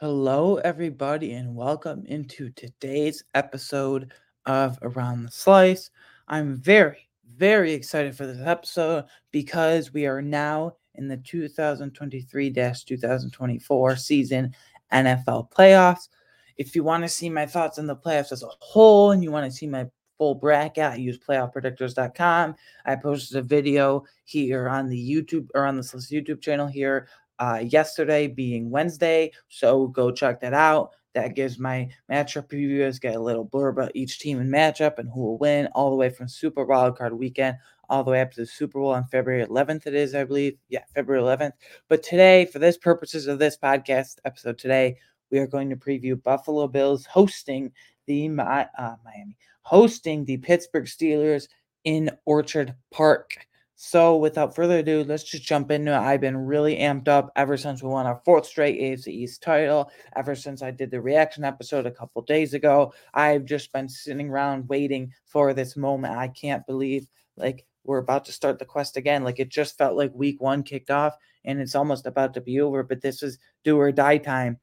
[0.00, 4.12] Hello, everybody, and welcome into today's episode
[4.44, 5.92] of Around the Slice.
[6.26, 13.96] I'm very, very excited for this episode because we are now in the 2023 2024
[13.96, 14.52] season
[14.92, 16.08] NFL playoffs.
[16.56, 19.30] If you want to see my thoughts on the playoffs as a whole and you
[19.30, 19.86] want to see my
[20.18, 22.56] full bracket, use playoffpredictors.com.
[22.84, 27.06] I posted a video here on the YouTube or on the Slice YouTube channel here
[27.38, 29.32] uh, yesterday being Wednesday.
[29.48, 30.90] So go check that out.
[31.14, 35.08] That gives my matchup previews, get a little blurb about each team and matchup and
[35.08, 37.56] who will win all the way from Super Wild Card weekend
[37.88, 39.86] all the way up to the Super Bowl on February 11th.
[39.86, 40.56] It is, I believe.
[40.68, 41.52] Yeah, February 11th.
[41.88, 44.96] But today, for this purposes of this podcast episode today,
[45.30, 47.72] we are going to preview Buffalo Bills hosting
[48.06, 51.48] the uh, Miami, hosting the Pittsburgh Steelers
[51.84, 53.46] in Orchard Park.
[53.76, 55.96] So, without further ado, let's just jump into it.
[55.96, 59.90] I've been really amped up ever since we won our fourth straight AFC East title.
[60.14, 64.30] Ever since I did the reaction episode a couple days ago, I've just been sitting
[64.30, 66.16] around waiting for this moment.
[66.16, 69.24] I can't believe like we're about to start the quest again.
[69.24, 72.60] Like it just felt like week one kicked off and it's almost about to be
[72.60, 72.84] over.
[72.84, 74.58] But this is do or die time.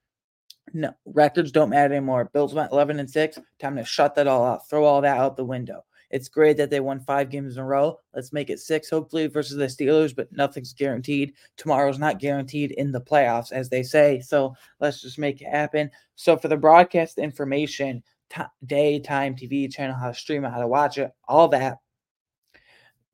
[0.73, 2.29] No records don't matter anymore.
[2.33, 3.39] Bills went 11 and 6.
[3.59, 4.69] Time to shut that all out.
[4.69, 5.83] Throw all that out the window.
[6.11, 7.97] It's great that they won five games in a row.
[8.13, 11.33] Let's make it six, hopefully, versus the Steelers, but nothing's guaranteed.
[11.57, 14.19] Tomorrow's not guaranteed in the playoffs, as they say.
[14.19, 15.89] So let's just make it happen.
[16.15, 20.59] So, for the broadcast information, t- day, time, TV channel, how to stream it, how
[20.59, 21.77] to watch it, all that.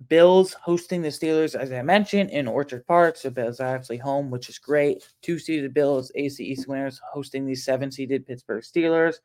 [0.09, 3.18] Bills hosting the Steelers, as I mentioned, in Orchard Park.
[3.18, 5.08] So Bills are actually home, which is great.
[5.22, 9.16] Two seeded Bills, AFC East winners, hosting these seven seeded Pittsburgh Steelers.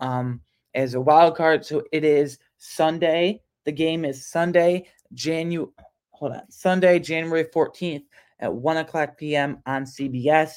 [0.00, 0.40] Um,
[0.74, 1.64] as a wild card.
[1.64, 3.42] So it is Sunday.
[3.64, 5.70] The game is Sunday, January.
[6.10, 8.02] Hold on, Sunday, January 14th
[8.40, 9.62] at 1 o'clock p.m.
[9.66, 10.54] on CBS.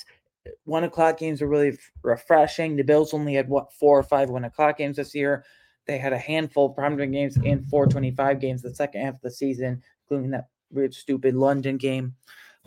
[0.66, 2.76] One o'clock games are really refreshing.
[2.76, 5.46] The Bills only had what four or five one o'clock games this year.
[5.86, 9.32] They had a handful of primetime games and 425 games the second half of the
[9.32, 12.16] season, including that weird, stupid London game.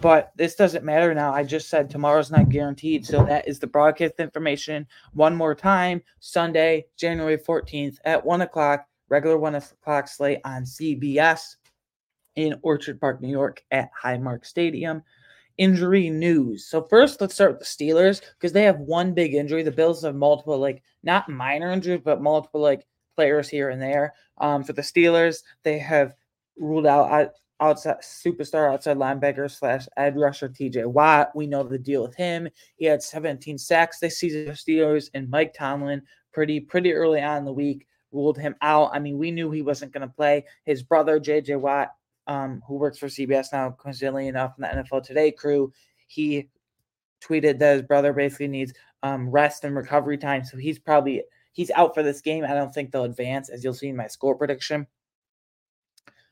[0.01, 1.33] But this doesn't matter now.
[1.33, 3.07] I just said tomorrow's not guaranteed.
[3.07, 4.87] So that is the broadcast information.
[5.13, 11.57] One more time Sunday, January 14th at 1 o'clock, regular 1 o'clock slate on CBS
[12.37, 15.03] in Orchard Park, New York at Highmark Stadium.
[15.57, 16.67] Injury news.
[16.67, 19.63] So, first, let's start with the Steelers because they have one big injury.
[19.63, 22.85] The Bills have multiple, like, not minor injuries, but multiple, like,
[23.15, 24.15] players here and there.
[24.39, 26.15] Um, for the Steelers, they have
[26.57, 31.31] ruled out outside superstar outside linebacker slash edge rusher TJ Watt.
[31.37, 32.49] We know the deal with him.
[32.77, 37.45] He had 17 sacks this season Steelers, and Mike Tomlin pretty pretty early on in
[37.45, 38.91] the week ruled him out.
[38.93, 40.45] I mean, we knew he wasn't going to play.
[40.65, 41.91] His brother JJ Watt,
[42.27, 45.73] um, who works for CBS now, coincidentally enough, in the NFL Today crew,
[46.07, 46.49] he
[47.23, 51.71] tweeted that his brother basically needs um, rest and recovery time, so he's probably he's
[51.73, 52.45] out for this game.
[52.45, 54.87] I don't think they'll advance, as you'll see in my score prediction.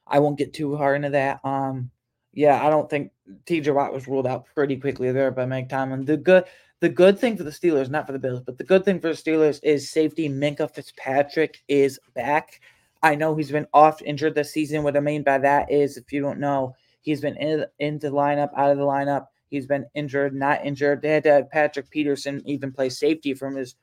[0.06, 1.40] I won't get too hard into that.
[1.44, 1.90] Um,
[2.32, 3.12] yeah, I don't think
[3.44, 6.04] TJ Watt was ruled out pretty quickly there by Mike Tomlin.
[6.04, 6.44] The good
[6.82, 9.06] the good thing for the Steelers, not for the Bills, but the good thing for
[9.06, 12.60] the Steelers is safety Minkah Fitzpatrick is back.
[13.04, 14.82] I know he's been off injured this season.
[14.82, 18.16] What I mean by that is, if you don't know, he's been in into the
[18.16, 19.26] lineup, out of the lineup.
[19.48, 21.02] He's been injured, not injured.
[21.02, 23.76] They had to have Patrick Peterson even play safety from his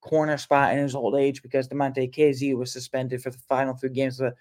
[0.00, 3.90] corner spot in his old age because Damontae Kazee was suspended for the final three
[3.90, 4.36] games of the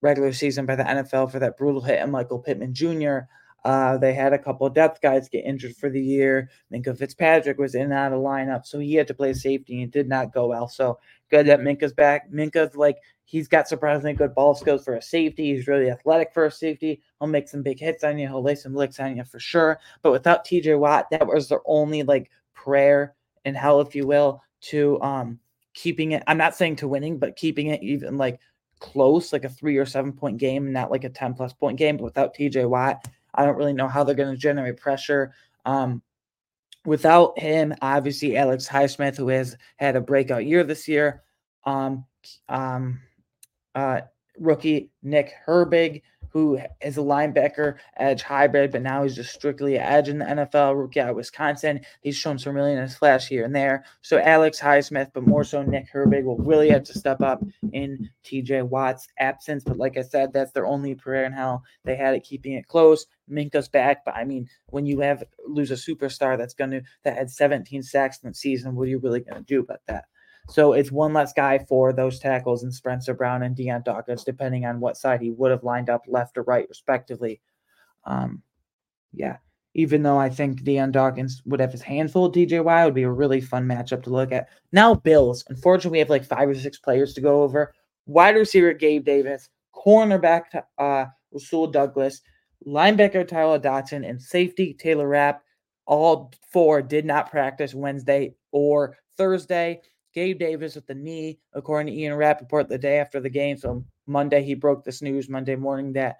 [0.00, 3.18] regular season by the NFL for that brutal hit on Michael Pittman Jr.
[3.66, 6.48] Uh, they had a couple of depth guys get injured for the year.
[6.72, 9.88] Minkah Fitzpatrick was in and out of lineup, so he had to play safety and
[9.88, 10.68] it did not go well.
[10.68, 11.00] So
[11.32, 12.30] good that Minkah's back.
[12.30, 15.52] Minkah's like he's got surprisingly good ball skills for a safety.
[15.52, 17.02] He's really athletic for a safety.
[17.18, 18.28] He'll make some big hits on you.
[18.28, 19.80] He'll lay some licks on you for sure.
[20.00, 24.44] But without TJ Watt, that was their only like prayer in hell, if you will,
[24.60, 25.40] to um
[25.74, 26.22] keeping it.
[26.28, 28.38] I'm not saying to winning, but keeping it even like
[28.78, 31.96] close, like a three or seven point game, not like a 10 plus point game.
[31.96, 35.32] But without TJ Watt, I don't really know how they're going to generate pressure.
[35.64, 36.02] Um,
[36.84, 41.22] without him, obviously, Alex Highsmith, who has had a breakout year this year,
[41.64, 42.04] um,
[42.48, 43.00] um,
[43.74, 44.02] uh,
[44.38, 46.02] rookie Nick Herbig,
[46.36, 50.78] who is a linebacker edge hybrid, but now he's just strictly edge in the NFL.
[50.78, 51.80] Rookie out of Wisconsin.
[52.02, 53.86] He's shown some really nice flash here and there.
[54.02, 57.42] So Alex Highsmith, but more so Nick Herbig, will really have to step up
[57.72, 59.64] in TJ Watt's absence.
[59.64, 61.62] But like I said, that's their only prayer in hell.
[61.84, 63.06] They had it keeping it close.
[63.30, 67.30] Minkah's back, but I mean, when you have lose a superstar that's gonna that had
[67.30, 70.04] 17 sacks in the season, what are you really gonna do about that?
[70.48, 74.64] So it's one less guy for those tackles and Spencer Brown and Dion Dawkins, depending
[74.64, 77.40] on what side he would have lined up, left or right, respectively.
[78.04, 78.42] Um,
[79.12, 79.38] yeah.
[79.74, 83.02] even though I think Dion Dawkins would have his handful of TJ Watt, would be
[83.02, 84.48] a really fun matchup to look at.
[84.72, 85.44] Now, Bills.
[85.48, 87.74] Unfortunately, we have like five or six players to go over.
[88.06, 90.44] Wide receiver Gabe Davis, cornerback
[90.78, 92.22] uh, Rasul Douglas,
[92.66, 95.42] linebacker Tyler Dodson, and safety Taylor Rapp.
[95.86, 99.82] All four did not practice Wednesday or Thursday.
[100.16, 103.58] Gabe Davis with the knee, according to Ian Rapoport, the day after the game.
[103.58, 106.16] So Monday, he broke this news Monday morning that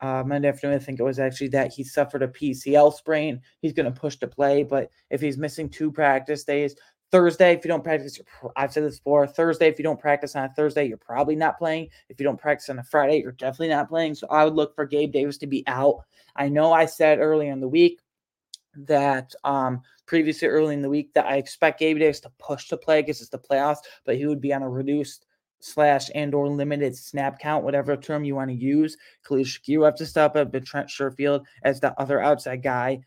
[0.00, 3.40] uh, Monday afternoon, I think it was actually that he suffered a PCL sprain.
[3.60, 6.74] He's going to push to play, but if he's missing two practice days,
[7.12, 8.20] Thursday, if you don't practice,
[8.56, 9.28] I've said this before.
[9.28, 11.90] Thursday, if you don't practice on a Thursday, you're probably not playing.
[12.08, 14.16] If you don't practice on a Friday, you're definitely not playing.
[14.16, 16.00] So I would look for Gabe Davis to be out.
[16.34, 18.00] I know I said earlier in the week
[18.86, 22.76] that um previously early in the week that I expect Gabe Davis to push to
[22.76, 25.26] play because it's the playoffs, but he would be on a reduced
[25.60, 28.96] slash and or limited snap count, whatever term you want to use.
[29.26, 33.00] Khalil Shakir have to step up, but Trent Sherfield as the other outside guy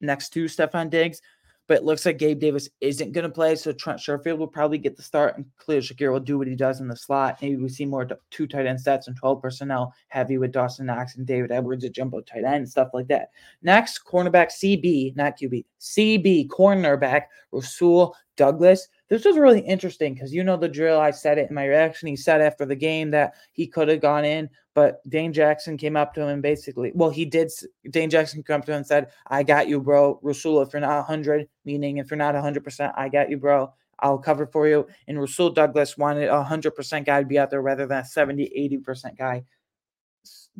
[0.00, 1.22] next to Stefon Diggs
[1.66, 3.54] but it looks like Gabe Davis isn't going to play.
[3.56, 6.56] So Trent Sherfield will probably get the start, and Khalil Shakir will do what he
[6.56, 7.38] does in the slot.
[7.40, 11.16] Maybe we see more two tight end sets and 12 personnel heavy with Dawson Knox
[11.16, 13.30] and David Edwards at jumbo tight end, stuff like that.
[13.62, 17.22] Next, cornerback CB, not QB, CB, cornerback
[17.52, 18.88] Rasul Douglas.
[19.12, 20.98] This was really interesting because you know the drill.
[20.98, 22.08] I said it in my reaction.
[22.08, 25.98] He said after the game that he could have gone in, but Dane Jackson came
[25.98, 27.52] up to him and basically, well, he did.
[27.90, 30.18] Dane Jackson came up to him and said, I got you, bro.
[30.22, 33.70] Rasul, if you're not 100, meaning if you're not 100%, I got you, bro.
[33.98, 34.86] I'll cover for you.
[35.08, 38.80] And Rasul Douglas wanted a 100% guy to be out there rather than a 70,
[38.88, 39.44] 80% guy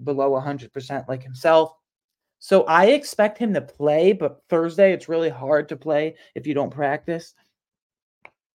[0.05, 1.73] below 100% like himself.
[2.39, 6.55] So I expect him to play, but Thursday it's really hard to play if you
[6.55, 7.35] don't practice.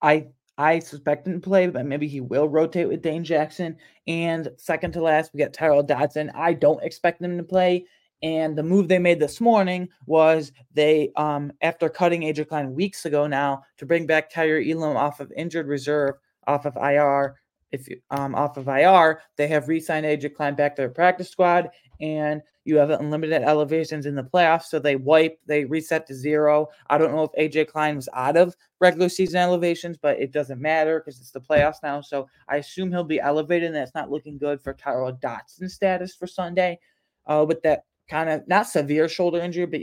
[0.01, 0.27] I
[0.57, 3.77] I suspect him to play, but maybe he will rotate with Dane Jackson.
[4.07, 6.31] And second to last, we got Tyrel Dodson.
[6.33, 7.85] I don't expect him to play.
[8.23, 13.05] And the move they made this morning was they, um, after cutting AJ Klein weeks
[13.05, 16.15] ago now, to bring back Kaiir Elam off of injured reserve,
[16.47, 17.35] off of IR,
[17.71, 21.29] if you, um, off of IR, they have re-signed AJ Klein back to their practice
[21.29, 24.63] squad, and you have unlimited elevations in the playoffs.
[24.63, 26.67] So they wipe, they reset to zero.
[26.89, 30.61] I don't know if AJ Klein was out of regular season elevations, but it doesn't
[30.61, 32.01] matter because it's the playoffs now.
[32.01, 36.13] So I assume he'll be elevated, and that's not looking good for Tyrel Dodson status
[36.13, 36.79] for Sunday.
[37.25, 39.81] Uh, with that kind of not severe shoulder injury, but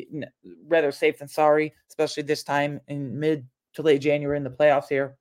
[0.67, 4.89] rather safe than sorry, especially this time in mid to late January in the playoffs
[4.89, 5.17] here.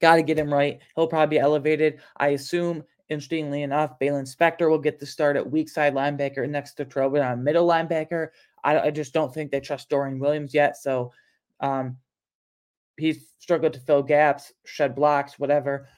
[0.00, 0.78] Got to get him right.
[0.94, 2.00] He'll probably be elevated.
[2.18, 6.74] I assume, interestingly enough, Baylon Spector will get the start at weak side linebacker next
[6.74, 8.28] to Trevor on middle linebacker.
[8.64, 10.76] I, I, just don't think they trust Dorian Williams yet.
[10.76, 11.12] So
[11.60, 11.96] um,
[12.96, 15.88] he's struggled to fill gaps, shed blocks, whatever.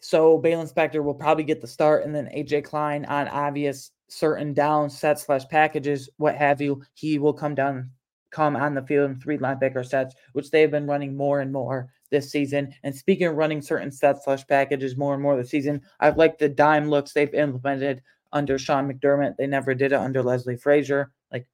[0.00, 4.52] So Baylon Spector will probably get the start, and then AJ Klein on obvious certain
[4.54, 7.90] down sets slash packages, what have you, he will come down,
[8.30, 11.90] come on the field in three linebacker sets, which they've been running more and more
[12.10, 12.74] this season.
[12.82, 16.38] And speaking of running certain sets slash packages more and more this season, I've liked
[16.38, 18.02] the dime looks they've implemented
[18.32, 19.36] under Sean McDermott.
[19.36, 21.46] They never did it under Leslie Frazier, like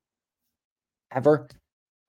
[1.12, 1.48] ever.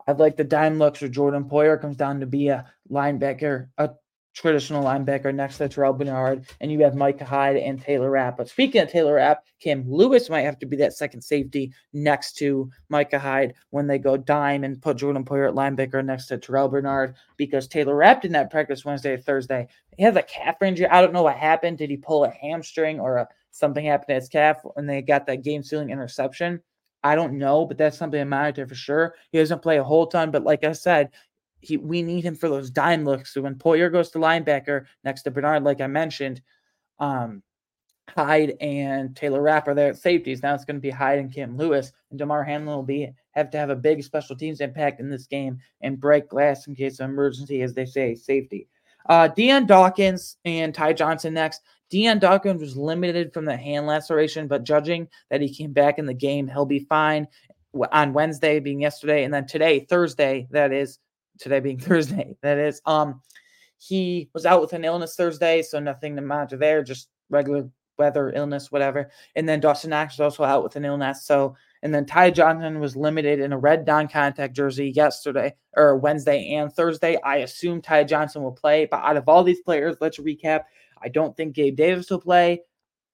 [0.08, 3.92] I've liked the dime looks where Jordan Poyer comes down to be a linebacker, a
[4.38, 8.38] traditional linebacker next to Terrell Bernard, and you have Micah Hyde and Taylor Rapp.
[8.38, 12.34] But speaking of Taylor Rapp, Cam Lewis might have to be that second safety next
[12.38, 16.38] to Micah Hyde when they go dime and put Jordan Poyer at linebacker next to
[16.38, 19.68] Terrell Bernard because Taylor Rapp did not practice Wednesday Thursday.
[19.98, 20.88] He has a calf injury.
[20.88, 21.80] I don't know what happened.
[21.80, 25.26] Did he pull a hamstring or a, something happened to his calf when they got
[25.26, 26.62] that game sealing interception?
[27.04, 29.16] I don't know, but that's something to monitor for sure.
[29.32, 31.12] He doesn't play a whole ton, but like I said,
[31.62, 33.34] he we need him for those dime looks.
[33.34, 36.42] So when Poyer goes to linebacker next to Bernard, like I mentioned,
[37.00, 37.42] um,
[38.10, 40.42] Hyde and Taylor Rapp are there at safeties.
[40.42, 43.50] Now it's going to be Hyde and Cam Lewis, and Damar Hamlin will be have
[43.52, 47.00] to have a big special teams impact in this game and break glass in case
[47.00, 48.68] of emergency, as they say, safety.
[49.08, 51.62] Uh, Dion Dawkins and Ty Johnson next.
[51.90, 56.06] Dion Dawkins was limited from the hand laceration, but judging that he came back in
[56.06, 57.28] the game, he'll be fine
[57.92, 61.00] on Wednesday, being yesterday, and then today, Thursday, that is,
[61.40, 62.36] today being Thursday.
[62.42, 63.22] That is, um,
[63.78, 68.32] he was out with an illness Thursday, so nothing to monitor there, just regular weather,
[68.36, 69.10] illness, whatever.
[69.36, 71.26] And then Dawson Knox was also out with an illness.
[71.26, 76.54] So, and then Ty Johnson was limited in a red non-contact jersey yesterday or Wednesday
[76.56, 77.18] and Thursday.
[77.24, 80.64] I assume Ty Johnson will play, but out of all these players, let's recap.
[81.02, 82.62] I don't think Gabe Davis will play,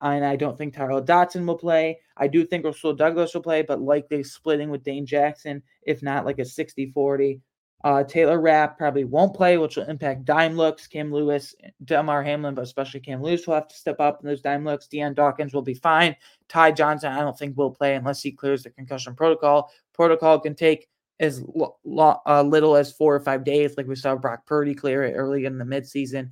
[0.01, 1.99] and I don't think Tyrel Dodson will play.
[2.15, 6.25] I do think Rasul Douglas will play, but likely splitting with Dane Jackson, if not
[6.25, 7.41] like a 60 40.
[7.83, 10.87] Uh, Taylor Rapp probably won't play, which will impact dime looks.
[10.87, 14.41] Cam Lewis, Damar Hamlin, but especially Cam Lewis will have to step up in those
[14.41, 14.87] dime looks.
[14.87, 16.15] Dion Dawkins will be fine.
[16.47, 19.69] Ty Johnson, I don't think will play unless he clears the concussion protocol.
[19.93, 20.87] Protocol can take
[21.19, 24.73] as lo- lo- uh, little as four or five days, like we saw Brock Purdy
[24.73, 26.29] clear it early in the midseason,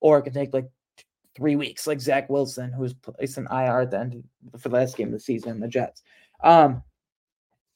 [0.00, 0.68] or it can take like
[1.34, 4.22] three weeks, like Zach Wilson, who's placed an IR at the end
[4.58, 6.02] for the last game of the season, the Jets.
[6.44, 6.82] Um,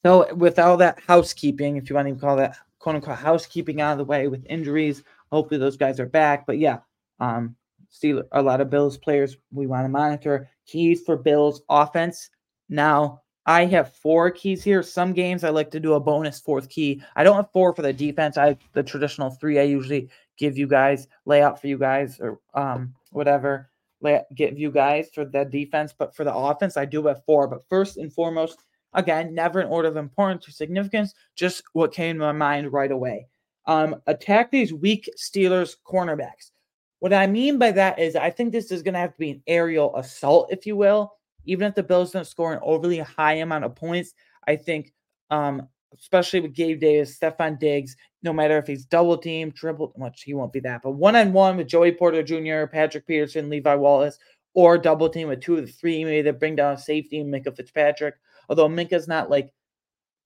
[0.05, 3.91] so with all that housekeeping, if you want to call that quote unquote housekeeping out
[3.91, 6.47] of the way with injuries, hopefully those guys are back.
[6.47, 6.77] But yeah,
[7.19, 7.53] um,
[7.89, 10.49] still a lot of Bills players we want to monitor.
[10.65, 12.29] Keys for Bills offense.
[12.69, 14.81] Now I have four keys here.
[14.83, 17.03] Some games I like to do a bonus fourth key.
[17.17, 18.37] I don't have four for the defense.
[18.37, 22.39] I the traditional three I usually give you guys, lay out for you guys, or
[22.53, 25.93] um whatever, lay give you guys for the defense.
[25.97, 27.49] But for the offense, I do have four.
[27.49, 28.63] But first and foremost,
[28.93, 32.91] again, never in order of importance or significance, just what came to my mind right
[32.91, 33.27] away.
[33.65, 36.51] Um, attack these weak Steelers cornerbacks.
[36.99, 39.31] What I mean by that is I think this is going to have to be
[39.31, 41.17] an aerial assault, if you will
[41.47, 44.13] even if the Bills don't score an overly high amount of points,
[44.47, 44.93] I think,
[45.31, 45.67] um,
[45.97, 50.33] especially with Gabe Davis, Stefon Diggs, no matter if he's double team, triple, much he
[50.33, 54.19] won't be that, but one on one with Joey Porter Jr., Patrick Peterson, Levi Wallace,
[54.53, 57.33] or double team with two of the three, maybe they bring down a safety and
[57.33, 58.15] Minkah Fitzpatrick.
[58.49, 59.51] Although Minkah's not like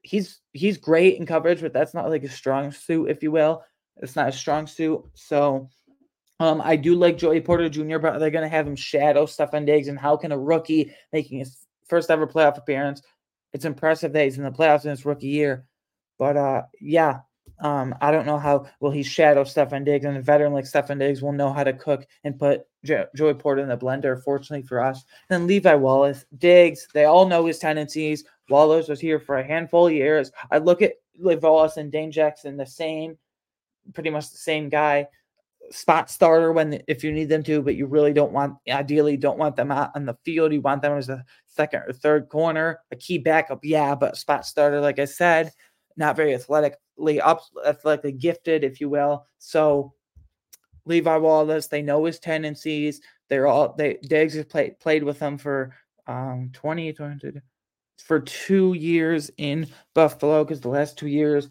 [0.02, 3.64] he's he's great in coverage, but that's not like a strong suit, if you will.
[3.98, 5.04] It's not a strong suit.
[5.14, 5.70] So
[6.40, 9.66] um, I do like Joey Porter Jr., but they're going to have him shadow Stefon
[9.66, 9.88] Diggs.
[9.88, 13.02] And how can a rookie making his first ever playoff appearance?
[13.54, 15.66] It's impressive that he's in the playoffs in his rookie year.
[16.18, 17.20] But uh, yeah,
[17.60, 21.00] um, I don't know how will he shadow Stefon Diggs, and a veteran like Stefon
[21.00, 24.22] Diggs will know how to cook and put jo- Joey Porter in the blender.
[24.24, 28.24] Fortunately for us, and then Levi Wallace, Diggs, they all know his tendencies.
[28.50, 30.32] Wallace was here for a handful of years.
[30.52, 33.18] I look at Levi Wallace and Dane Jackson the same,
[33.94, 35.08] pretty much the same guy
[35.70, 39.38] spot starter when if you need them to, but you really don't want ideally don't
[39.38, 40.54] want them out on the field.
[40.54, 44.46] You want them as a second or third corner, a key backup, yeah, but spot
[44.46, 45.52] starter, like I said,
[45.98, 49.26] not very athletically up athletically gifted, if you will.
[49.38, 49.94] So
[50.86, 53.02] Levi Wallace, they know his tendencies.
[53.30, 55.76] They're all they Diggs has played played with them for
[56.08, 57.42] um 20, 20
[57.98, 61.50] for two years in Buffalo because the last two years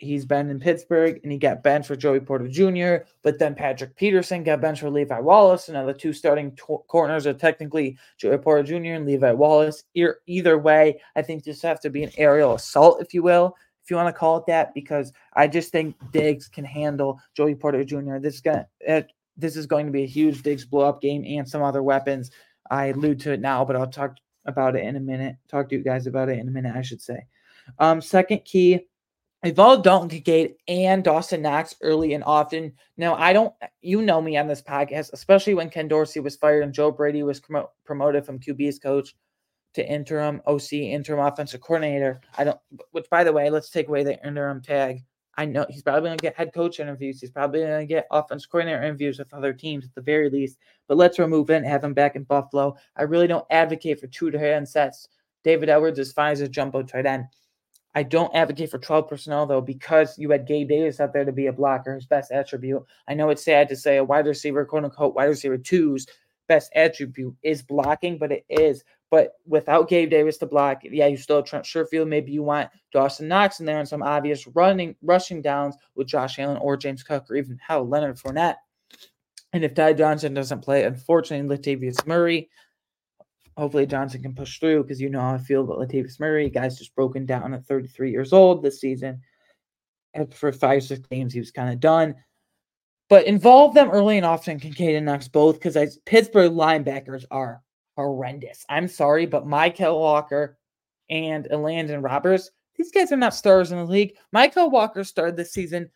[0.00, 3.96] he's been in Pittsburgh and he got benched for Joey Porter Jr., but then Patrick
[3.96, 5.68] Peterson got benched for Levi Wallace.
[5.68, 8.94] And now the two starting corners are technically Joey Porter Jr.
[8.94, 9.84] and Levi Wallace.
[9.94, 13.56] E- either way, I think this has to be an aerial assault, if you will,
[13.88, 17.54] if you want to call it that, because I just think Diggs can handle Joey
[17.54, 18.18] Porter Jr.
[18.18, 18.66] This is gonna
[19.34, 22.30] this is going to be a huge Diggs blow up game and some other weapons.
[22.70, 25.36] I allude to it now, but I'll talk about it in a minute.
[25.48, 27.24] Talk to you guys about it in a minute, I should say.
[27.78, 28.80] Um, second key
[29.42, 32.74] involved Dalton Kincaid and Dawson Knox early and often.
[32.98, 36.62] Now, I don't, you know me on this podcast, especially when Ken Dorsey was fired
[36.62, 39.14] and Joe Brady was promo- promoted from QB's coach
[39.78, 42.20] to interim OC, interim offensive coordinator.
[42.36, 42.58] I don't,
[42.90, 45.04] which by the way, let's take away the interim tag.
[45.36, 47.20] I know he's probably going to get head coach interviews.
[47.20, 50.58] He's probably going to get offensive coordinator interviews with other teams at the very least.
[50.88, 52.74] But let's remove it and have him back in Buffalo.
[52.96, 55.08] I really don't advocate for two to end sets.
[55.44, 57.26] David Edwards is fine as a jumbo tight end.
[57.94, 61.32] I don't advocate for 12 personnel though, because you had Gabe Davis out there to
[61.32, 62.82] be a blocker, his best attribute.
[63.06, 66.06] I know it's sad to say a wide receiver, quote unquote, wide receiver two's
[66.48, 68.82] best attribute is blocking, but it is.
[69.10, 72.08] But without Gabe Davis to block, yeah, you still have Trent Sherfield.
[72.08, 76.38] Maybe you want Dawson Knox in there and some obvious running, rushing downs with Josh
[76.38, 78.56] Allen or James Cook or even hell, Leonard Fournette.
[79.54, 82.50] And if Ty Johnson doesn't play, unfortunately, Latavius Murray,
[83.56, 86.50] hopefully Johnson can push through because you know how I feel about Latavius Murray.
[86.50, 89.22] Guy's just broken down at 33 years old this season.
[90.12, 92.14] And for five, six games, he was kind of done.
[93.08, 97.62] But involve them early and often, Kincaid and Knox both, because Pittsburgh linebackers are
[97.98, 98.64] horrendous.
[98.68, 100.56] I'm sorry, but Mykal Walker
[101.10, 104.14] and Elandon Roberts, these guys are not stars in the league.
[104.32, 105.90] Mykal Walker started this season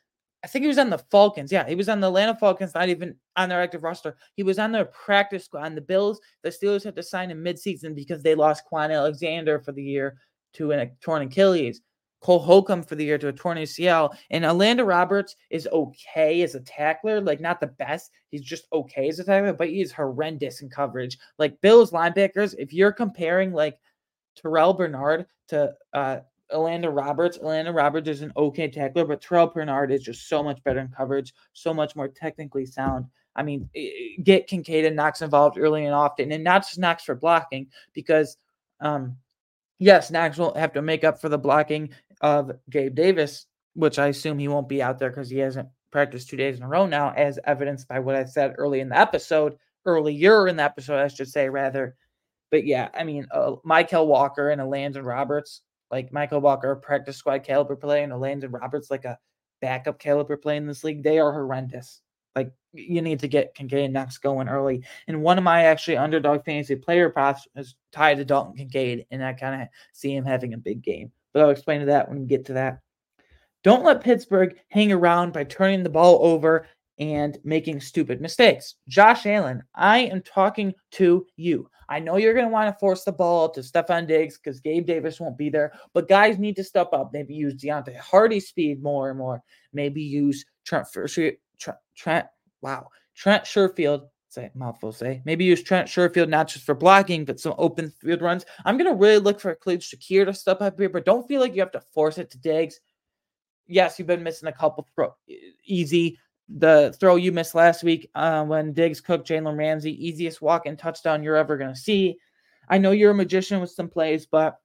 [0.44, 1.52] I think he was on the Falcons.
[1.52, 4.16] Yeah, he was on the Atlanta Falcons, not even on their active roster.
[4.34, 5.66] He was on their practice squad.
[5.66, 9.60] On the Bills, the Steelers had to sign him midseason because they lost Kwon Alexander
[9.60, 10.16] for the year
[10.54, 11.80] to a torn Achilles.
[12.22, 14.16] Cole Holcomb for the year to a torn ACL.
[14.30, 18.12] And Elandon Roberts is okay as a tackler, like not the best.
[18.30, 21.18] He's just okay as a tackler, but he's horrendous in coverage.
[21.38, 23.78] Like Bills linebackers, if you're comparing like
[24.36, 26.20] Terrell Bernard to uh,
[26.52, 27.38] Elandon Roberts.
[27.38, 30.88] Elandon Roberts is an okay tackler, but Terrell Bernard is just so much better in
[30.88, 33.06] coverage, so much more technically sound.
[33.34, 33.68] I mean,
[34.22, 38.36] get Kincaid and Knox involved early and often, and not just Knox for blocking, because
[38.80, 39.16] um,
[39.78, 41.90] yes, Knox will have to make up for the blocking
[42.22, 46.28] of Gabe Davis, which I assume he won't be out there because he hasn't practiced
[46.28, 48.98] two days in a row now, as evidenced by what I said early in the
[48.98, 51.96] episode, earlier in the episode, I should say, rather.
[52.50, 57.44] But yeah, I mean, uh, Mykal Walker and Elandon Roberts, like Mykal Walker, practice squad
[57.44, 59.18] caliber player, and Landon Roberts like a
[59.60, 62.00] backup caliber play in this league, they are horrendous.
[62.34, 64.84] Like you need to get Kincaid next going early.
[65.06, 69.24] And one of my actually underdog fantasy player props is tied to Dalton Kincaid, and
[69.24, 71.12] I kind of see him having a big game.
[71.32, 72.80] But I'll explain to that when we get to that.
[73.62, 76.66] Don't let Pittsburgh hang around by turning the ball over
[76.98, 78.74] and making stupid mistakes.
[78.88, 81.68] Josh Allen, I am talking to you.
[81.88, 84.86] I know you're going to want to force the ball to Stefon Diggs because Gabe
[84.86, 87.10] Davis won't be there, but guys need to step up.
[87.12, 89.42] Maybe use Deonte Harty speed more and more.
[89.72, 91.36] Maybe use Trent, Trent,
[91.96, 92.26] Trent
[92.62, 94.08] wow, Trent Sherfield.
[94.32, 94.92] Say mouthful.
[94.92, 98.46] Say maybe use Trent Sherfield not just for blocking, but some open field runs.
[98.64, 101.54] I'm gonna really look for Khalil Shakir to step up here, but don't feel like
[101.54, 102.80] you have to force it to Diggs.
[103.66, 105.14] Yes, you've been missing a couple throw
[105.66, 110.64] easy the throw you missed last week uh, when Diggs cooked Jalen Ramsey, easiest walk
[110.64, 112.16] and touchdown you're ever to see.
[112.70, 114.56] I know you're a magician with some plays, but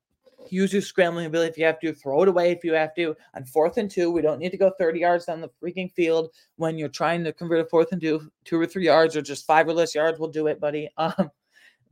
[0.52, 1.94] use your scrambling ability if you have to.
[1.94, 3.16] Throw it away if you have to.
[3.36, 6.32] On fourth and two, we don't need to go 30 yards down the freaking field
[6.56, 9.46] when you're trying to convert a fourth and two, two or three yards or just
[9.46, 10.20] five or less yards.
[10.20, 10.90] We'll do it, buddy.
[10.98, 11.32] Um,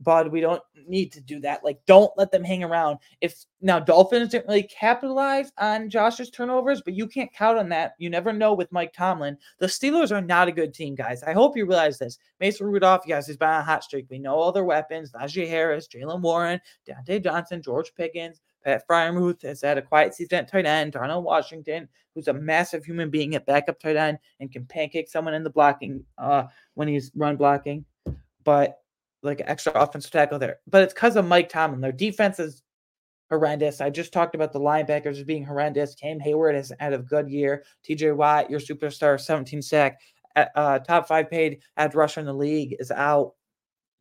[0.00, 1.64] but we don't need to do that.
[1.64, 2.98] Like, don't let them hang around.
[3.20, 7.94] If now Dolphins didn't really capitalize on Josh's turnovers, but you can't count on that.
[7.98, 9.36] You never know with Mike Tomlin.
[9.58, 11.22] The Steelers are not a good team, guys.
[11.22, 12.18] I hope you realize this.
[12.40, 14.06] Mason Rudolph, yes, he's been on a hot streak.
[14.10, 18.40] We know all their weapons: Najee Harris, Jaylen Warren, Diontae Johnson, George Pickens.
[18.64, 20.92] Pat Freiermuth has had a quiet season at tight end.
[20.92, 25.34] Darnell Washington, who's a massive human being at backup tight end and can pancake someone
[25.34, 27.84] in the blocking uh, when he's run blocking.
[28.42, 28.80] But
[29.22, 30.58] like an extra offensive tackle there.
[30.66, 31.80] But it's because of Mike Tomlin.
[31.80, 32.62] Their defense is
[33.30, 33.80] horrendous.
[33.80, 35.94] I just talked about the linebackers being horrendous.
[35.94, 37.64] Cam Heyward has had a good year.
[37.88, 40.00] TJ Watt, your superstar, 17 sack,
[40.36, 43.32] uh, top five paid edge rusher in the league, is out.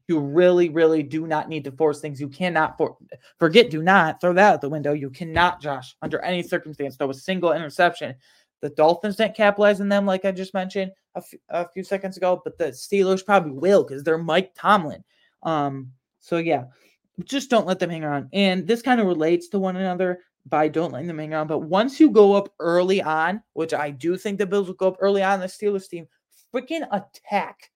[0.07, 2.21] You really, really do not need to force things.
[2.21, 2.95] You cannot for,
[3.39, 4.93] forget, do not throw that out the window.
[4.93, 8.13] You cannot, Josh, under any circumstance, throw a single interception.
[8.61, 12.17] The Dolphins didn't capitalize on them, like I just mentioned a, f- a few seconds
[12.17, 15.03] ago, but the Steelers probably will because they're Mike Tomlin.
[15.43, 16.65] Um, so yeah,
[17.23, 18.29] just don't let them hang around.
[18.33, 21.47] And this kind of relates to one another by don't letting them hang around.
[21.47, 24.87] But once you go up early on, which I do think the Bills will go
[24.87, 26.07] up early on, the Steelers team,
[26.53, 27.71] freaking attack.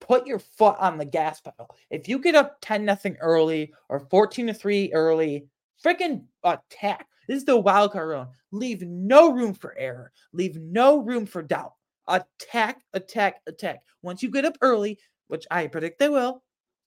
[0.00, 1.74] Put your foot on the gas pedal.
[1.90, 5.46] If you get up 10 nothing early or 14 to 3 early,
[5.82, 7.06] freaking attack.
[7.28, 8.28] This is the wild card round.
[8.50, 10.12] Leave no room for error.
[10.32, 11.74] Leave no room for doubt.
[12.08, 13.82] Attack, attack, attack.
[14.02, 16.42] Once you get up early, which I predict they will,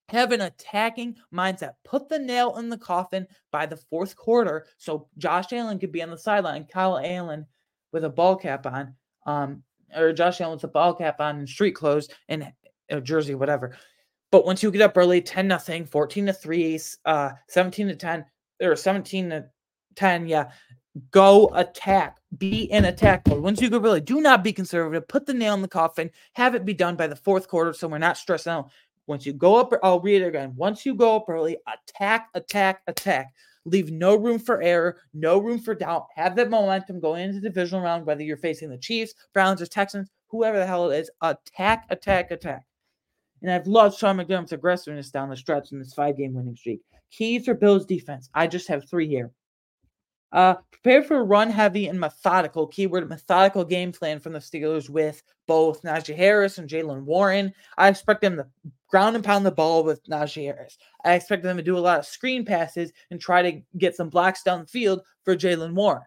[0.10, 1.74] have an attacking mindset.
[1.84, 6.04] Put the nail in the coffin by the fourth quarter so Josh Allen could be
[6.04, 7.46] on the sideline, Kyle Allen
[7.92, 8.94] with a ball cap on,
[9.26, 9.64] um,
[9.96, 12.52] or Josh Allen with a ball cap on and street clothes and
[12.90, 13.76] a jersey, whatever.
[14.32, 18.26] But once you get up early, 10 nothing, 14 to 3, uh, 17 to 10,
[18.62, 19.46] or 17 to
[19.96, 20.52] 10, yeah.
[21.12, 22.18] Go attack.
[22.38, 23.44] Be in attack mode.
[23.44, 25.08] Once you go really, do not be conservative.
[25.08, 26.10] Put the nail in the coffin.
[26.34, 28.70] Have it be done by the fourth quarter so we're not stressing out.
[29.08, 30.54] Once you go up, I'll read it again.
[30.56, 33.34] Once you go up early, attack, attack, attack.
[33.66, 36.08] Leave no room for error, no room for doubt.
[36.16, 39.66] Have that momentum going into the divisional round, whether you're facing the Chiefs, Browns, or
[39.66, 41.12] Texans, whoever the hell it is.
[41.22, 42.66] Attack, attack, attack.
[43.42, 46.82] And I've loved Sean McDermott's aggressiveness down the stretch in this five game winning streak.
[47.12, 48.30] Keys for Bills defense.
[48.34, 49.32] I just have three here.
[50.32, 54.90] Uh, prepare for a run heavy and methodical, keyword methodical game plan from the Steelers
[54.90, 57.54] with both Najee Harris and Jaylen Warren.
[57.78, 58.48] I expect them to
[58.90, 60.78] ground and pound the ball with Najee Harris.
[61.04, 64.10] I expect them to do a lot of screen passes and try to get some
[64.10, 66.04] blocks down the field for Jaylen Warren.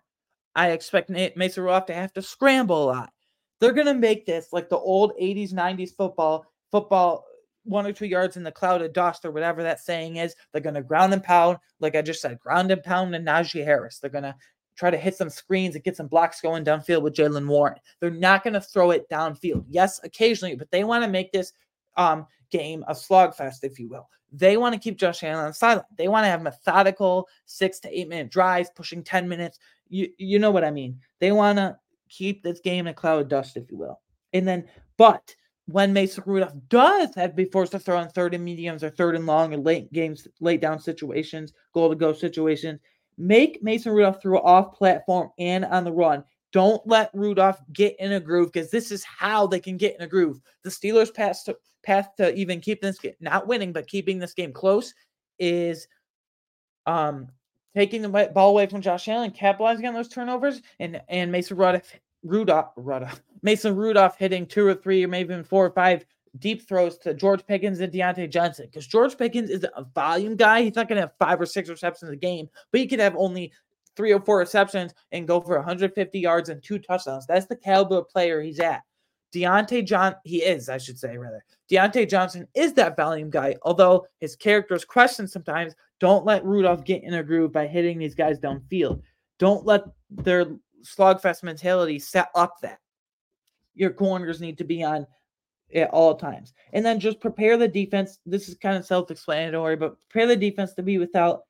[0.55, 3.13] I expect Mason Rudolph to have to scramble a lot.
[3.61, 7.25] They're going to make this like the old 80s, 90s football, football
[7.69, 10.35] one or two yards in the cloud of dust or whatever that saying is.
[10.53, 13.65] They're going to ground and pound, like I just said, ground and pound and Najee
[13.65, 13.99] Harris.
[13.99, 14.35] They're going to
[14.77, 17.77] try to hit some screens and get some blocks going downfield with Jaylen Warren.
[18.01, 19.65] They're not going to throw it downfield.
[19.69, 21.53] Yes, occasionally, but they want to make this
[21.97, 24.09] um, game a slugfest, if you will.
[24.33, 25.87] They want to keep Josh Allen on the sideline.
[25.97, 29.59] They want to have methodical six to eight minute drives, pushing 10 minutes.
[29.89, 31.01] You, you know what I mean.
[31.19, 31.79] They want to
[32.09, 34.01] keep this game in a cloud of dust, if you will.
[34.33, 35.35] And then, but
[35.69, 38.89] when Mason Rudolph does have to be forced to throw on third and mediums or
[38.89, 42.81] third and long or late games, late down situations, goal to go situations,
[43.19, 46.25] make Mason Rudolph throw off platform and on the run.
[46.53, 50.01] Don't let Rudolph get in a groove because this is how they can get in
[50.01, 50.41] a groove.
[50.65, 54.33] The Steelers' path to, path to even keep this game, not winning, but keeping this
[54.33, 54.95] game close
[55.39, 55.87] is
[56.87, 57.29] um
[57.77, 61.93] taking the ball away from Josh Allen, capitalizing on those turnovers, and and Mason Rudolph
[62.23, 66.05] Rudolph, Rudolph, Mason Rudolph hitting two or three or maybe even four or five
[66.39, 70.63] deep throws to George Pickens and Diontae Johnson because George Pickens is a volume guy.
[70.63, 73.17] He's not going to have five or six receptions a game, but he could have
[73.17, 73.53] only
[73.97, 77.27] three or four receptions and go for 150 yards and two touchdowns.
[77.27, 78.83] That's the caliber of player he's at.
[79.35, 81.45] Diontae John, he is, I should say, rather.
[81.71, 85.75] Diontae Johnson is that volume guy, although his character is questioned sometimes.
[86.01, 89.03] Don't let Rudolph get in a groove by hitting these guys downfield.
[89.39, 90.47] Don't let their
[90.83, 92.79] slogfest mentality set up that.
[93.75, 95.07] Your corners need to be on
[95.75, 96.53] at all times.
[96.73, 98.19] And then just prepare the defense.
[98.27, 101.43] This is kind of self explanatory, but prepare the defense to be without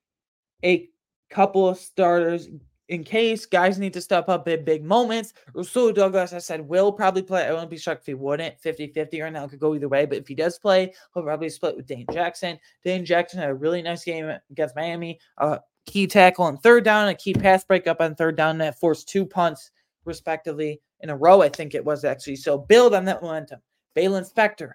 [0.65, 0.89] a
[1.31, 2.49] couple of starters
[2.89, 5.35] in case guys need to step up in big moments.
[5.55, 7.45] Rasul Douglas, I said, will probably play.
[7.45, 8.59] I wouldn't be shocked if he wouldn't.
[8.61, 10.07] 50 50 right now could go either way.
[10.07, 12.59] But if he does play, he'll probably split with Dane Jackson.
[12.85, 15.19] Dane Jackson had a really nice game against Miami.
[15.37, 15.59] Uh,
[15.89, 19.27] key tackle on third down, a key pass breakup on third down that forced two
[19.27, 19.71] punts,
[20.05, 22.37] respectively, in a row, I think it was actually.
[22.37, 23.61] So build on that momentum.
[23.97, 24.73] Baylon Spector,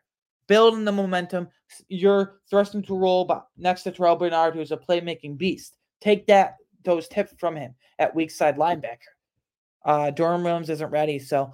[0.47, 1.47] building the momentum.
[1.87, 5.77] You're thrust into roll next to Terrell Bernard, who's a playmaking beast.
[6.01, 9.13] Take that those tips from him at weak side linebacker.
[9.85, 11.53] Uh, Dorian Williams isn't ready, so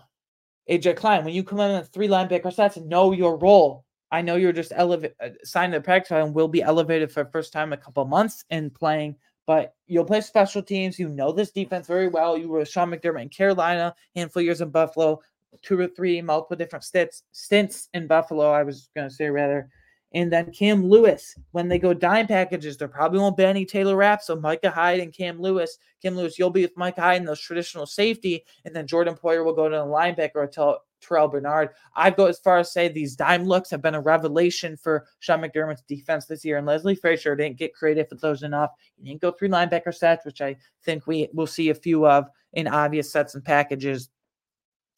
[0.70, 3.86] AJ Klein, when you come in at three linebacker sets, know your role.
[4.12, 7.24] I know you're just elevated, uh, signed to the practice and will be elevated for
[7.24, 9.16] the first time in a couple months in playing.
[9.50, 11.00] But you'll play special teams.
[11.00, 12.38] You know this defense very well.
[12.38, 15.22] You were Sean McDermott in Carolina, handful years in Buffalo
[15.64, 18.52] two or three multiple different stints stints in Buffalo.
[18.52, 19.68] I was going to say rather.
[20.14, 23.96] And then Cam Lewis, when they go dime packages, there probably won't be any Taylor
[23.96, 24.22] Rapp.
[24.22, 25.80] So Micah Hyde and Cam Lewis.
[26.00, 28.46] Cam Lewis, you'll be with Micah Hyde in those traditional safety.
[28.66, 31.70] And then Jordan Poyer will go to the linebacker or tell Terrell Bernard.
[31.96, 35.42] I'd go as far as say these dime looks have been a revelation for Sean
[35.42, 36.58] McDermott's defense this year.
[36.58, 38.72] And Leslie Frazier didn't get creative with those enough.
[38.98, 42.28] He didn't go through linebacker sets, which I think we will see a few of
[42.54, 44.10] in obvious sets and packages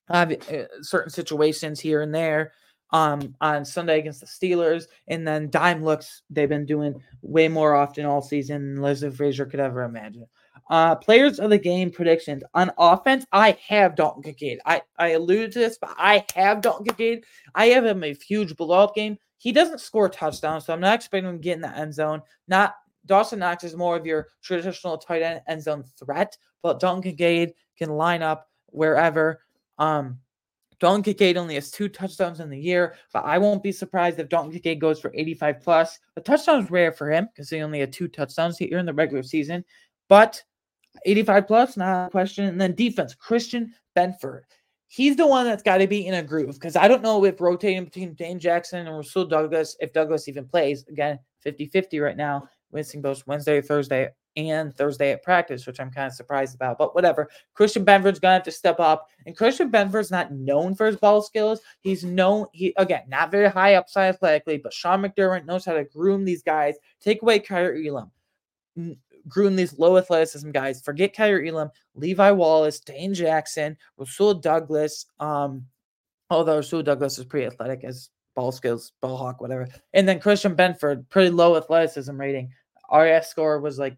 [0.09, 0.27] uh,
[0.81, 2.51] certain situations here and there
[2.91, 4.85] um, on Sunday against the Steelers.
[5.07, 9.45] And then dime looks they've been doing way more often all season than Leslie Frazier
[9.45, 10.27] could ever imagine.
[10.71, 13.25] Uh, players of the game predictions on offense.
[13.33, 14.59] I have Dalton Kincaid.
[14.65, 17.25] I, I alluded to this, but I have Dalton Kincaid.
[17.53, 19.17] I have him a huge blowout game.
[19.37, 22.21] He doesn't score touchdowns, so I'm not expecting him to get in the end zone.
[22.47, 27.03] Not Dawson Knox is more of your traditional tight end end zone threat, but Dalton
[27.03, 29.41] Kincaid can line up wherever.
[29.77, 30.19] Um,
[30.79, 34.29] Dalton Kincaid only has two touchdowns in the year, but I won't be surprised if
[34.29, 35.99] Dalton Kincaid goes for 85 plus.
[36.15, 38.93] The touchdown is rare for him because he only had two touchdowns here in the
[38.93, 39.65] regular season,
[40.07, 40.41] but
[41.05, 42.45] 85 plus, not a question.
[42.45, 44.41] And then defense, Christian Benford.
[44.87, 47.39] He's the one that's got to be in a groove because I don't know if
[47.39, 50.85] rotating between Dane Jackson and Rasul Douglas, if Douglas even plays.
[50.89, 55.91] Again, 50 50 right now, missing both Wednesday, Thursday and Thursday at practice, which I'm
[55.91, 56.77] kind of surprised about.
[56.77, 57.29] But whatever.
[57.53, 59.07] Christian Benford's gonna have to step up.
[59.25, 61.61] And Christian Benford's not known for his ball skills.
[61.81, 65.83] He's known he again not very high upside athletically, but Sean McDermott knows how to
[65.83, 66.75] groom these guys.
[67.01, 68.11] Take away Kaiir Elam.
[69.27, 70.81] Groom these low athleticism guys.
[70.81, 75.05] Forget Kaiir Elam, Levi Wallace, Dane Jackson, Rasul Douglas.
[75.19, 75.65] Um,
[76.29, 79.67] although Rasul Douglas is pretty athletic as ball skills, ball hawk, whatever.
[79.93, 82.51] And then Christian Benford, pretty low athleticism rating.
[82.91, 83.97] RS score was like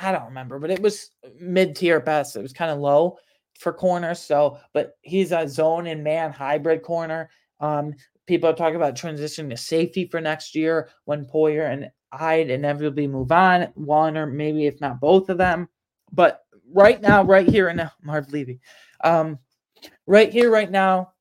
[0.00, 2.34] I don't remember, but it was mid tier best.
[2.34, 3.18] It was kind of low
[3.58, 4.18] for corners.
[4.18, 7.28] So, but he's a zone and man hybrid corner.
[7.60, 7.92] Um,
[8.26, 13.06] people are talking about transitioning to safety for next year when Poyer and Hyde inevitably
[13.06, 13.68] move on.
[13.74, 15.68] One or maybe if not both of them.
[16.12, 16.42] But
[16.72, 18.60] right now, right here and now, Marv Levy.
[19.02, 19.38] Um,
[20.06, 21.12] right here, right now,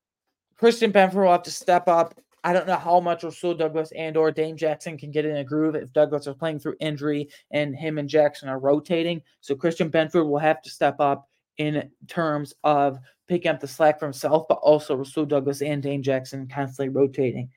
[0.58, 4.16] Christian Benford will have to step up I don't know how much Rasul Douglas and
[4.16, 7.76] or Dane Jackson can get in a groove if Douglas is playing through injury and
[7.76, 9.22] him and Jackson are rotating.
[9.42, 12.98] So Christian Benford will have to step up in terms of
[13.28, 17.50] picking up the slack for himself, but also Rasul Douglas and Dane Jackson constantly rotating.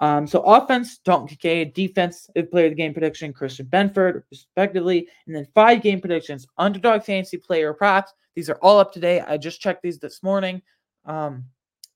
[0.00, 5.36] Um, so offense, Dalton Kincaid, defense, player of the game prediction, Christian Benford, respectively, and
[5.36, 8.12] then five game predictions, underdog fantasy player props.
[8.34, 9.20] These are all up today.
[9.20, 10.62] I just checked these this morning.
[11.04, 11.44] Um,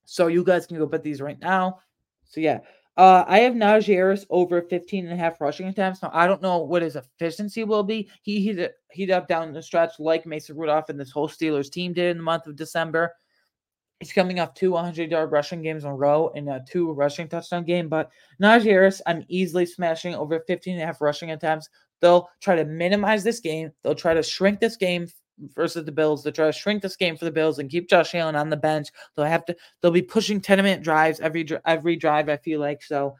[0.04, 1.80] so you guys can go put these right now.
[2.24, 2.58] So yeah,
[2.96, 6.02] uh, I have Najee Harris over 15 and a half rushing attempts.
[6.02, 8.10] Now, I don't know what his efficiency will be.
[8.22, 11.92] He heated, heated up down the stretch like Mason Rudolph and this whole Steelers team
[11.92, 13.14] did in the month of December.
[14.04, 17.26] He's coming off two 100 yard rushing games in a row and a two rushing
[17.26, 17.88] touchdown game.
[17.88, 21.70] But Najee Harris, I'm easily smashing over 15 and a half rushing attempts.
[22.02, 23.72] They'll try to minimize this game.
[23.82, 25.08] They'll try to shrink this game
[25.54, 26.22] versus the Bills.
[26.22, 28.58] They'll try to shrink this game for the Bills and keep Josh Allen on the
[28.58, 28.88] bench.
[29.16, 29.56] They'll have to.
[29.80, 32.28] They'll be pushing ten minute drives every every drive.
[32.28, 33.16] I feel like so.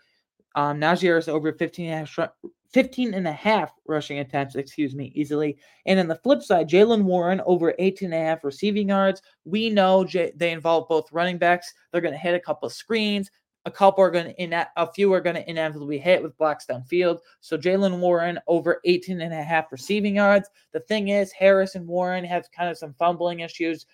[0.55, 2.31] Um, Najee is over 15 and, a half,
[2.73, 5.57] 15 and a half rushing attempts, excuse me, easily.
[5.87, 9.23] And on the flip side, Jaylen Warren over 18 and a half receiving yards.
[9.45, 11.73] We know J- they involve both running backs.
[11.91, 13.31] They're going to hit a couple of screens.
[13.67, 16.67] a couple are going to in a few are going to inevitably hit with blocks
[16.67, 17.21] downfield.
[17.41, 20.51] So Jaylen Warren over 18 and a half receiving yards.
[20.73, 23.87] The thing is, Harris and Warren have kind of some fumbling issues.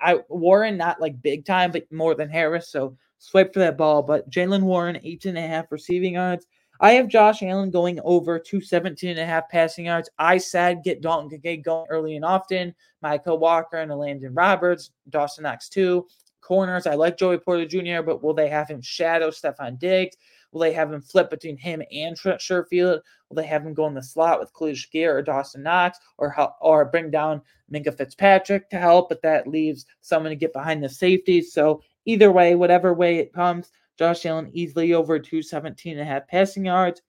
[0.00, 2.70] I, Warren not like big time, but more than Harris.
[2.70, 4.02] So swipe for that ball.
[4.02, 6.46] But Jaylen Warren 18 and a half receiving yards.
[6.80, 10.10] I have Josh Allen going over 217 and a half passing yards.
[10.18, 12.74] I said get Dalton Kincaid going early and often.
[13.02, 16.06] Mykal Walker and Elandon Roberts, Dawson Knox too.
[16.42, 20.16] Corners, I like Joey Porter Jr., but will they have him shadow Stefon Diggs?
[20.52, 23.00] Will they have him flip between him and Trent Sherfield?
[23.28, 26.30] Will they have him go in the slot with Khalil Shakir or Dawson Knox or
[26.30, 29.08] help, or bring down Minkah Fitzpatrick to help?
[29.08, 31.52] But that leaves someone to get behind the safeties.
[31.52, 36.26] So either way, whatever way it comes, Josh Allen easily over 217 and a half
[36.28, 37.02] passing yards.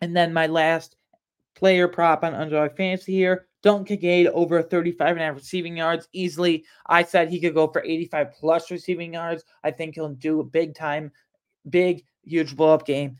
[0.00, 0.96] And then my last
[1.56, 6.08] player prop on Underdog Fantasy here, Dalton Kincaid over 35 and a half receiving yards
[6.12, 6.64] easily.
[6.86, 9.44] I said he could go for 85 plus receiving yards.
[9.62, 11.10] I think he'll do a big time,
[11.70, 13.16] big, huge blow up game.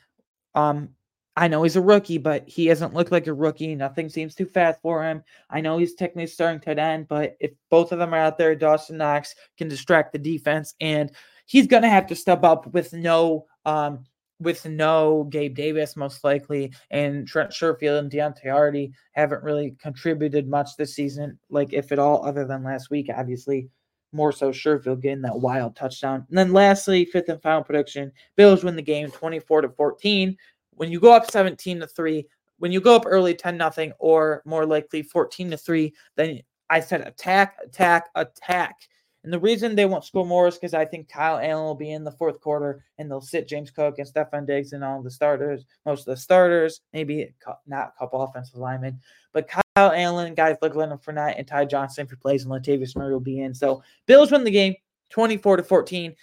[0.54, 0.90] Um,
[1.36, 3.74] I know he's a rookie, but he hasn't looked like a rookie.
[3.74, 5.24] Nothing seems too fast for him.
[5.50, 8.54] I know he's technically starting tight end, but if both of them are out there,
[8.54, 11.10] Dawson Knox can distract the defense, and
[11.46, 14.04] he's going to have to step up with no um,
[14.38, 20.48] with no Gabe Davis most likely, and Trent Sherfield and Deonte Harty haven't really contributed
[20.48, 23.68] much this season, like if at all, other than last week, obviously.
[24.12, 26.24] More so, Sherfield getting that wild touchdown.
[26.28, 30.36] And then lastly, fifth and final prediction: Bills win the game, twenty-four to fourteen.
[30.76, 32.26] When you go up seventeen to three,
[32.58, 36.80] when you go up early, ten nothing, or more likely fourteen to three, then I
[36.80, 38.88] said attack, attack, attack.
[39.24, 41.92] And the reason they won't score more is because I think Kyle Allen will be
[41.92, 45.10] in the fourth quarter and they'll sit James Cook and Stefon Diggs and all the
[45.10, 47.34] starters, most of the starters, maybe
[47.66, 49.00] not a couple offensive linemen.
[49.32, 53.14] But Kyle Allen, guys like Leonard Fournette and Ty Johnson for plays, and Latavius Murray
[53.14, 53.54] will be in.
[53.54, 54.74] So Bills win the game
[55.08, 56.14] 24 to 14.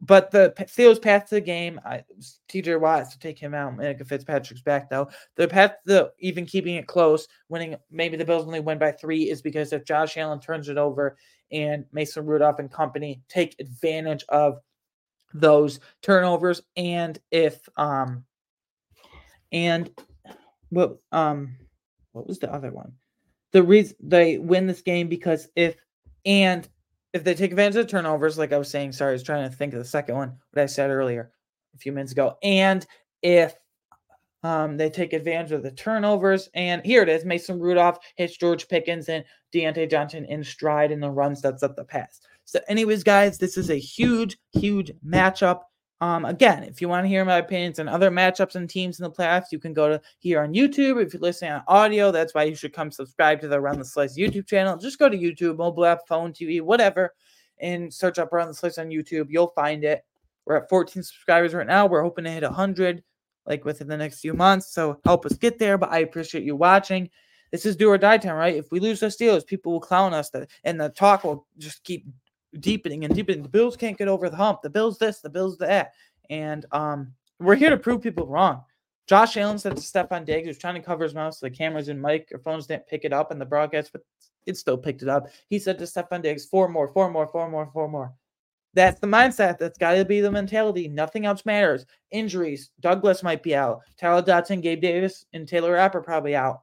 [0.00, 2.04] But the Steelers' path to the game, I,
[2.48, 3.76] TJ Watt to take him out.
[3.76, 5.08] Minkah Fitzpatrick's back though.
[5.36, 9.30] The path to even keeping it close, winning maybe the Bills only win by three,
[9.30, 11.16] is because if Josh Allen turns it over
[11.50, 14.60] and Mason Rudolph and company take advantage of
[15.32, 18.24] those turnovers, and if um
[19.52, 19.90] and
[20.70, 21.56] what um
[22.12, 22.92] what was the other one?
[23.52, 25.76] The reason they win this game because if
[26.24, 26.68] and
[27.16, 29.48] if they take advantage of the turnovers, like I was saying, sorry, I was trying
[29.48, 31.32] to think of the second one, what I said earlier
[31.74, 32.36] a few minutes ago.
[32.42, 32.86] And
[33.22, 33.54] if
[34.42, 38.68] um, they take advantage of the turnovers, and here it is Mason Rudolph hits George
[38.68, 42.20] Pickens and Diontae Johnson in stride in the run sets up the pass.
[42.44, 45.62] So, anyways, guys, this is a huge, huge matchup.
[46.00, 49.04] Um, again, if you want to hear my opinions on other matchups and teams in
[49.04, 51.02] the playoffs, you can go to here on YouTube.
[51.02, 53.84] If you're listening on audio, that's why you should come subscribe to the Around the
[53.84, 54.76] Slice YouTube channel.
[54.76, 57.14] Just go to YouTube, mobile app, phone, TV, whatever,
[57.60, 59.28] and search up Around the Slice on YouTube.
[59.30, 60.04] You'll find it.
[60.44, 61.86] We're at 14 subscribers right now.
[61.86, 63.02] We're hoping to hit 100
[63.46, 64.72] like within the next few months.
[64.74, 65.78] So help us get there.
[65.78, 67.08] But I appreciate you watching.
[67.52, 68.56] This is do or die time, right?
[68.56, 70.30] If we lose the Steelers, people will clown us,
[70.64, 72.04] and the talk will just keep
[72.56, 73.42] deepening and deepening.
[73.42, 74.62] The Bills can't get over the hump.
[74.62, 75.92] The Bills this, the Bills that.
[76.30, 78.62] And um, we're here to prove people wrong.
[79.06, 81.88] Josh Allen said to Stefon Diggs, who's trying to cover his mouth so the cameras
[81.88, 84.02] and microphones didn't pick it up in the broadcast, but
[84.46, 85.28] it still picked it up.
[85.48, 88.12] He said to Stefon Diggs, four more, four more, four more, four more.
[88.74, 89.58] That's the mindset.
[89.58, 90.86] That's got to be the mentality.
[90.86, 91.86] Nothing else matters.
[92.10, 92.70] Injuries.
[92.80, 93.80] Douglas might be out.
[93.98, 96.62] Tyler Dodson, Gabe Davis, and Taylor Rapp are probably out.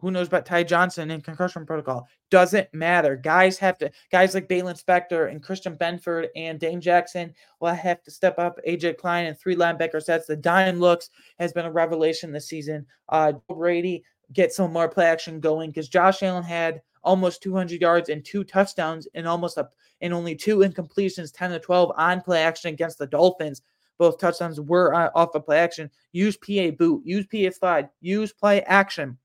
[0.00, 2.06] Who knows about Ty Johnson and concussion protocol?
[2.30, 3.16] Doesn't matter.
[3.16, 8.02] Guys have to, guys like Baylon Spector and Christian Benford and Dane Jackson will have
[8.04, 8.58] to step up.
[8.66, 10.26] AJ Klein and three linebacker sets.
[10.26, 12.86] The dime looks has been a revelation this season.
[13.08, 18.08] Uh, Brady get some more play action going because Josh Allen had almost 200 yards
[18.08, 19.68] and two touchdowns and almost a
[20.00, 23.62] and only two incompletions, 10 to 12 on play action against the Dolphins.
[23.98, 25.90] Both touchdowns were uh, off of play action.
[26.12, 29.18] Use PA boot, use PA slide, use play action.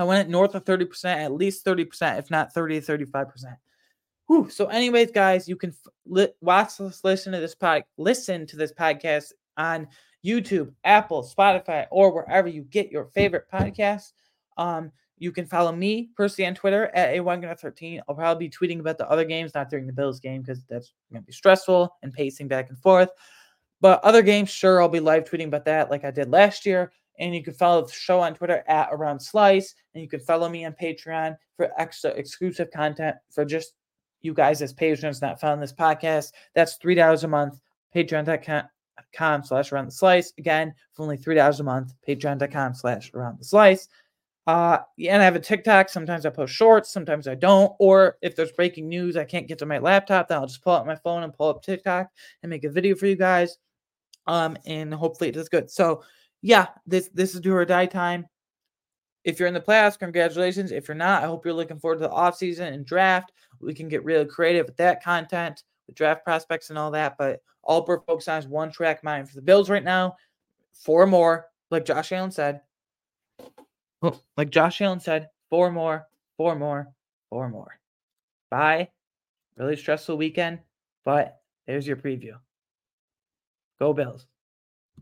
[0.00, 3.56] I went north of 30%, at least 30%, if not 30 to 35%.
[4.28, 4.48] Whew.
[4.48, 5.74] So, anyways, guys, you can
[6.06, 9.86] li- watch this, listen to this pod, listen to this podcast on
[10.24, 14.12] YouTube, Apple, Spotify, or wherever you get your favorite podcasts.
[14.56, 18.00] Um, you can follow me personally on Twitter at a13.
[18.08, 20.94] I'll probably be tweeting about the other games, not during the Bills game, because that's
[21.12, 23.10] going to be stressful and pacing back and forth.
[23.82, 26.90] But other games, sure, I'll be live tweeting about that like I did last year.
[27.20, 29.76] And you can follow the show on Twitter at Around Slice.
[29.94, 33.74] And you can follow me on Patreon for extra exclusive content for just
[34.22, 36.32] you guys as patrons not found this podcast.
[36.54, 37.60] That's $3 a month.
[37.94, 40.32] Patreon.com slash around the slice.
[40.38, 41.94] Again, for only $3 a month.
[42.06, 43.88] Patreon.com slash around the slice.
[44.46, 45.88] Uh, yeah, and I have a TikTok.
[45.88, 47.72] Sometimes I post shorts, sometimes I don't.
[47.78, 50.74] Or if there's breaking news, I can't get to my laptop, then I'll just pull
[50.74, 52.08] out my phone and pull up TikTok
[52.42, 53.58] and make a video for you guys.
[54.26, 55.70] Um, and hopefully it does good.
[55.70, 56.02] So
[56.42, 58.26] yeah, this this is do or die time.
[59.24, 60.72] If you're in the playoffs, congratulations.
[60.72, 63.32] If you're not, I hope you're looking forward to the offseason and draft.
[63.60, 67.16] We can get really creative with that content, with draft prospects and all that.
[67.18, 70.16] But all we're focused on is one track mind for the Bills right now.
[70.72, 72.62] Four more, like Josh Allen said.
[74.36, 76.06] Like Josh Allen said, four more,
[76.38, 76.88] four more,
[77.28, 77.78] four more.
[78.50, 78.88] Bye.
[79.58, 80.60] Really stressful weekend,
[81.04, 82.32] but there's your preview.
[83.78, 84.26] Go Bills.